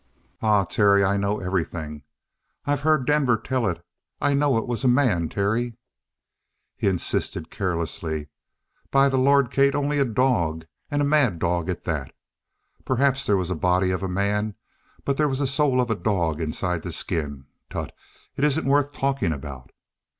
[0.41, 2.01] "Ah, Terry, I know everything.
[2.65, 3.85] I've heard Denver tell it.
[4.19, 5.77] I know it was a man, Terry."
[6.75, 8.29] He insisted carelessly.
[8.89, 12.15] "By the Lord, Kate, only a dog and a mad dog at that.
[12.83, 14.55] Perhaps there was the body of a man,
[15.05, 17.45] but there was the soul of a dog inside the skin.
[17.69, 17.93] Tut!
[18.35, 19.69] it isn't worth talking about."